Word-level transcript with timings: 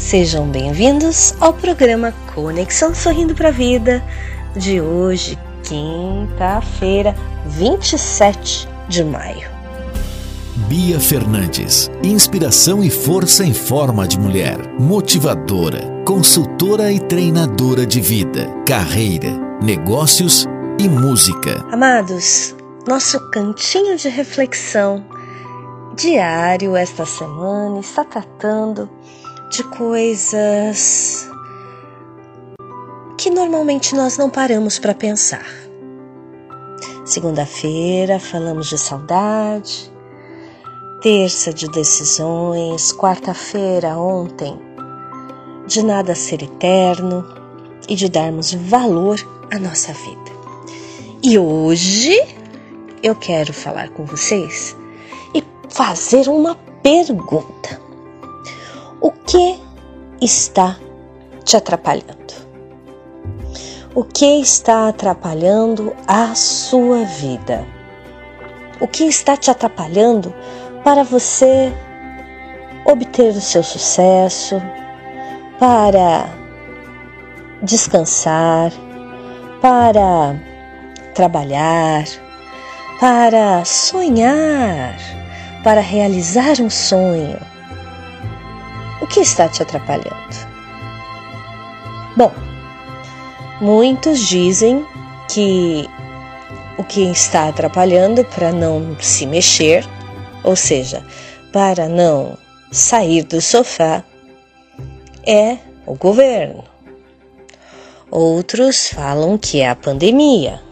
Sejam 0.00 0.48
bem-vindos 0.48 1.34
ao 1.38 1.52
programa 1.52 2.12
Conexão 2.34 2.94
Sorrindo 2.94 3.34
para 3.34 3.48
a 3.48 3.52
Vida 3.52 4.02
de 4.56 4.80
hoje, 4.80 5.38
quinta-feira, 5.62 7.14
27 7.46 8.66
de 8.88 9.04
maio. 9.04 9.46
Bia 10.66 10.98
Fernandes, 10.98 11.90
inspiração 12.02 12.82
e 12.82 12.88
força 12.88 13.44
em 13.44 13.52
forma 13.52 14.08
de 14.08 14.18
mulher, 14.18 14.56
motivadora, 14.80 15.82
consultora 16.06 16.90
e 16.90 16.98
treinadora 16.98 17.86
de 17.86 18.00
vida, 18.00 18.48
carreira, 18.66 19.30
negócios 19.62 20.48
e 20.78 20.88
música. 20.88 21.62
Amados, 21.70 22.56
nosso 22.88 23.20
cantinho 23.30 23.98
de 23.98 24.08
reflexão 24.08 25.04
diário 25.94 26.74
esta 26.74 27.04
semana 27.04 27.80
está 27.80 28.02
tratando 28.02 28.88
de 29.50 29.64
coisas 29.64 31.28
que 33.18 33.28
normalmente 33.28 33.96
nós 33.96 34.16
não 34.16 34.30
paramos 34.30 34.78
para 34.78 34.94
pensar. 34.94 35.44
Segunda-feira 37.04 38.20
falamos 38.20 38.68
de 38.68 38.78
saudade, 38.78 39.92
terça 41.02 41.52
de 41.52 41.68
decisões, 41.68 42.92
quarta-feira, 42.92 43.98
ontem, 43.98 44.56
de 45.66 45.82
nada 45.82 46.14
ser 46.14 46.44
eterno 46.44 47.26
e 47.88 47.96
de 47.96 48.08
darmos 48.08 48.54
valor 48.54 49.18
à 49.50 49.58
nossa 49.58 49.92
vida. 49.92 50.30
E 51.24 51.36
hoje 51.36 52.16
eu 53.02 53.16
quero 53.16 53.52
falar 53.52 53.90
com 53.90 54.04
vocês 54.04 54.76
e 55.34 55.42
fazer 55.68 56.28
uma 56.28 56.54
pergunta. 56.84 57.89
O 59.02 59.10
que 59.10 59.58
está 60.20 60.76
te 61.42 61.56
atrapalhando? 61.56 62.34
O 63.94 64.04
que 64.04 64.42
está 64.42 64.88
atrapalhando 64.88 65.96
a 66.06 66.34
sua 66.34 67.04
vida? 67.04 67.64
O 68.78 68.86
que 68.86 69.04
está 69.04 69.38
te 69.38 69.50
atrapalhando 69.50 70.34
para 70.84 71.02
você 71.02 71.72
obter 72.84 73.30
o 73.30 73.40
seu 73.40 73.62
sucesso, 73.62 74.60
para 75.58 76.28
descansar, 77.62 78.70
para 79.62 80.38
trabalhar, 81.14 82.04
para 83.00 83.64
sonhar, 83.64 84.94
para 85.64 85.80
realizar 85.80 86.60
um 86.60 86.68
sonho? 86.68 87.59
Que 89.20 89.24
está 89.24 89.50
te 89.50 89.62
atrapalhando? 89.62 90.48
Bom, 92.16 92.32
muitos 93.60 94.18
dizem 94.18 94.82
que 95.28 95.86
o 96.78 96.84
que 96.84 97.02
está 97.02 97.50
atrapalhando 97.50 98.24
para 98.24 98.50
não 98.50 98.96
se 98.98 99.26
mexer, 99.26 99.86
ou 100.42 100.56
seja, 100.56 101.04
para 101.52 101.86
não 101.86 102.38
sair 102.72 103.22
do 103.24 103.42
sofá, 103.42 104.02
é 105.26 105.58
o 105.84 105.94
governo. 105.94 106.64
Outros 108.10 108.88
falam 108.88 109.36
que 109.36 109.60
é 109.60 109.68
a 109.68 109.76
pandemia. 109.76 110.62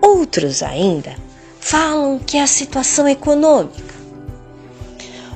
Outros 0.00 0.62
ainda 0.62 1.14
falam 1.60 2.18
que 2.18 2.38
é 2.38 2.42
a 2.44 2.46
situação 2.46 3.06
econômica. 3.06 3.94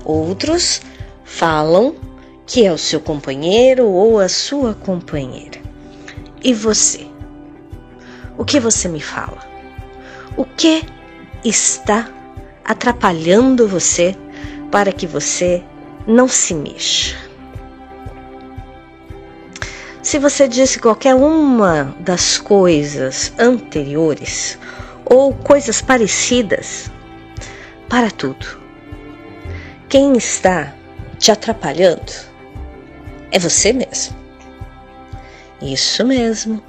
Outros 0.02 0.80
falam 1.26 2.07
que 2.48 2.64
é 2.64 2.72
o 2.72 2.78
seu 2.78 2.98
companheiro 2.98 3.86
ou 3.86 4.18
a 4.18 4.26
sua 4.26 4.72
companheira. 4.74 5.60
E 6.42 6.54
você? 6.54 7.06
O 8.38 8.44
que 8.44 8.58
você 8.58 8.88
me 8.88 9.02
fala? 9.02 9.46
O 10.34 10.46
que 10.46 10.82
está 11.44 12.08
atrapalhando 12.64 13.68
você 13.68 14.16
para 14.70 14.90
que 14.92 15.06
você 15.06 15.62
não 16.06 16.26
se 16.26 16.54
mexa? 16.54 17.16
Se 20.02 20.18
você 20.18 20.48
disse 20.48 20.78
qualquer 20.78 21.14
uma 21.14 21.94
das 22.00 22.38
coisas 22.38 23.30
anteriores 23.38 24.58
ou 25.04 25.34
coisas 25.34 25.82
parecidas, 25.82 26.90
para 27.90 28.10
tudo. 28.10 28.58
Quem 29.88 30.16
está 30.16 30.72
te 31.18 31.30
atrapalhando 31.30 32.27
é 33.30 33.38
você 33.38 33.72
mesmo. 33.72 34.16
Isso 35.60 36.04
mesmo. 36.04 36.62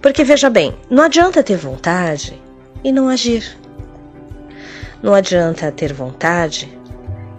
Porque 0.00 0.22
veja 0.22 0.50
bem, 0.50 0.76
não 0.90 1.04
adianta 1.04 1.42
ter 1.42 1.56
vontade 1.56 2.40
e 2.82 2.92
não 2.92 3.08
agir. 3.08 3.56
Não 5.02 5.14
adianta 5.14 5.72
ter 5.72 5.92
vontade 5.92 6.78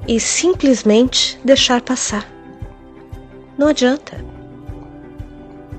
e 0.07 0.19
simplesmente 0.19 1.39
deixar 1.43 1.81
passar. 1.81 2.27
Não 3.57 3.67
adianta. 3.67 4.23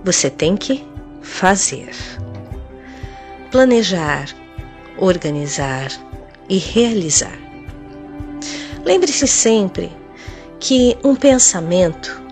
Você 0.05 0.31
tem 0.31 0.57
que 0.57 0.87
fazer. 1.21 1.91
Planejar, 3.51 4.29
organizar 4.97 5.89
e 6.49 6.59
realizar. 6.59 7.39
Lembre-se 8.85 9.27
sempre 9.27 9.91
que 10.61 10.97
um 11.03 11.17
pensamento 11.17 12.26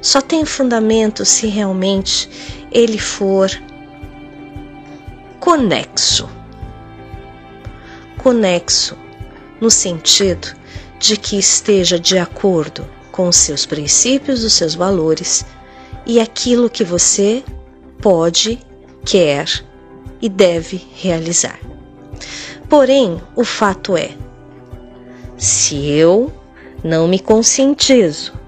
só 0.00 0.20
tem 0.20 0.44
fundamento 0.44 1.24
se 1.24 1.46
realmente 1.46 2.28
ele 2.72 2.98
for 2.98 3.50
conexo. 5.38 6.28
Conexo 8.18 8.96
no 9.60 9.70
sentido 9.70 10.48
de 10.98 11.16
que 11.16 11.38
esteja 11.38 11.98
de 11.98 12.18
acordo 12.18 12.86
com 13.10 13.28
os 13.28 13.36
seus 13.36 13.66
princípios, 13.66 14.44
os 14.44 14.52
seus 14.52 14.74
valores 14.74 15.44
e 16.06 16.20
aquilo 16.20 16.70
que 16.70 16.84
você 16.84 17.42
pode, 18.00 18.58
quer 19.04 19.46
e 20.20 20.28
deve 20.28 20.86
realizar. 20.94 21.58
Porém, 22.68 23.20
o 23.34 23.44
fato 23.44 23.96
é: 23.96 24.10
se 25.36 25.88
eu 25.88 26.32
não 26.82 27.08
me 27.08 27.18
conscientizo 27.18 28.39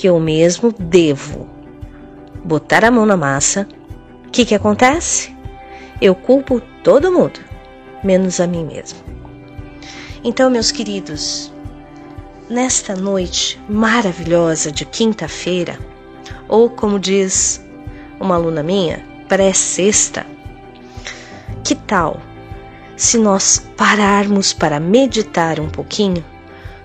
que 0.00 0.06
eu 0.08 0.18
mesmo 0.18 0.72
devo 0.72 1.46
botar 2.42 2.86
a 2.86 2.90
mão 2.90 3.04
na 3.04 3.18
massa, 3.18 3.68
o 4.26 4.30
que, 4.30 4.46
que 4.46 4.54
acontece? 4.54 5.36
Eu 6.00 6.14
culpo 6.14 6.58
todo 6.82 7.12
mundo, 7.12 7.38
menos 8.02 8.40
a 8.40 8.46
mim 8.46 8.64
mesmo. 8.64 8.98
Então, 10.24 10.48
meus 10.48 10.72
queridos, 10.72 11.52
nesta 12.48 12.96
noite 12.96 13.60
maravilhosa 13.68 14.72
de 14.72 14.86
quinta-feira, 14.86 15.78
ou 16.48 16.70
como 16.70 16.98
diz 16.98 17.62
uma 18.18 18.36
aluna 18.36 18.62
minha, 18.62 19.04
pré-sexta, 19.28 20.24
que 21.62 21.74
tal 21.74 22.22
se 22.96 23.18
nós 23.18 23.62
pararmos 23.76 24.54
para 24.54 24.80
meditar 24.80 25.60
um 25.60 25.68
pouquinho 25.68 26.24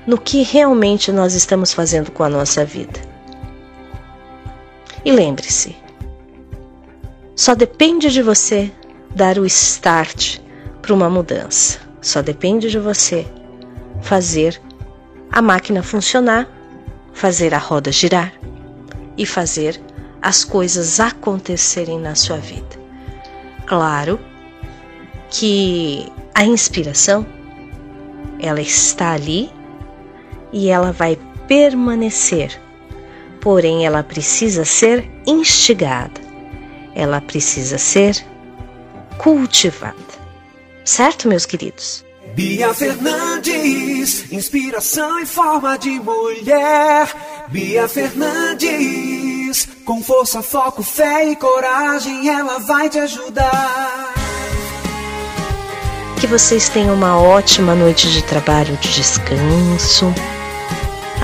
no 0.05 0.17
que 0.17 0.43
realmente 0.43 1.11
nós 1.11 1.33
estamos 1.33 1.73
fazendo 1.73 2.11
com 2.11 2.23
a 2.23 2.29
nossa 2.29 2.63
vida. 2.63 2.99
E 5.03 5.11
lembre-se, 5.11 5.75
Só 7.35 7.53
depende 7.53 8.09
de 8.09 8.21
você 8.21 8.71
dar 9.13 9.37
o 9.37 9.45
start 9.45 10.39
para 10.81 10.93
uma 10.93 11.09
mudança. 11.09 11.79
Só 12.01 12.21
depende 12.21 12.69
de 12.69 12.79
você 12.79 13.27
fazer 14.01 14.61
a 15.31 15.41
máquina 15.41 15.83
funcionar, 15.83 16.47
fazer 17.13 17.53
a 17.53 17.57
roda 17.57 17.91
girar 17.91 18.33
e 19.17 19.25
fazer 19.25 19.81
as 20.21 20.43
coisas 20.43 20.99
acontecerem 20.99 21.99
na 21.99 22.15
sua 22.15 22.37
vida. 22.37 22.79
Claro 23.65 24.19
que 25.29 26.11
a 26.33 26.45
inspiração 26.45 27.25
ela 28.39 28.61
está 28.61 29.11
ali 29.11 29.51
e 30.51 30.69
ela 30.69 30.91
vai 30.91 31.17
permanecer. 31.47 32.59
Porém, 33.41 33.85
ela 33.85 34.03
precisa 34.03 34.65
ser 34.65 35.09
instigada. 35.25 36.19
Ela 36.95 37.21
precisa 37.21 37.77
ser 37.77 38.25
cultivada. 39.17 39.95
Certo, 40.83 41.27
meus 41.27 41.45
queridos? 41.45 42.05
Bia 42.35 42.73
Fernandes, 42.73 44.31
inspiração 44.31 45.19
em 45.19 45.25
forma 45.25 45.77
de 45.77 45.91
mulher. 45.91 47.07
Bia 47.47 47.87
Fernandes, 47.87 49.67
com 49.85 50.03
força, 50.03 50.41
foco, 50.41 50.83
fé 50.83 51.31
e 51.31 51.35
coragem, 51.35 52.27
ela 52.27 52.59
vai 52.59 52.89
te 52.89 52.99
ajudar. 52.99 54.13
Que 56.19 56.27
vocês 56.27 56.67
tenham 56.67 56.93
uma 56.93 57.17
ótima 57.17 57.73
noite 57.73 58.11
de 58.11 58.21
trabalho, 58.23 58.75
de 58.77 58.93
descanso. 58.93 60.13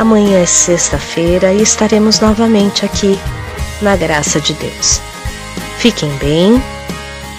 Amanhã 0.01 0.39
é 0.39 0.47
sexta-feira 0.47 1.53
e 1.53 1.61
estaremos 1.61 2.19
novamente 2.19 2.83
aqui, 2.83 3.19
na 3.83 3.95
graça 3.95 4.41
de 4.41 4.51
Deus. 4.55 4.99
Fiquem 5.77 6.09
bem 6.17 6.59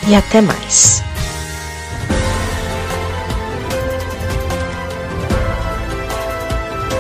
e 0.07 0.15
até 0.15 0.41
mais. 0.41 1.03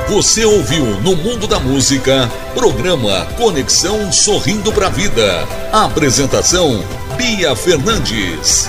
Você 0.09 0.45
ouviu 0.45 0.85
no 1.01 1.15
Mundo 1.15 1.47
da 1.47 1.61
Música, 1.61 2.29
programa 2.55 3.27
Conexão 3.39 4.11
Sorrindo 4.11 4.73
para 4.73 4.89
a 4.89 4.91
Vida. 4.91 5.47
Apresentação 5.73 6.85
Bia 7.17 7.55
Fernandes. 7.55 8.69